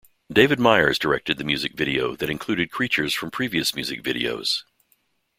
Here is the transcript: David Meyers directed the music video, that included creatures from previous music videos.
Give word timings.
David 0.33 0.59
Meyers 0.59 0.97
directed 0.97 1.37
the 1.37 1.43
music 1.43 1.75
video, 1.75 2.15
that 2.15 2.27
included 2.27 2.71
creatures 2.71 3.13
from 3.13 3.29
previous 3.29 3.75
music 3.75 4.01
videos. 4.01 4.63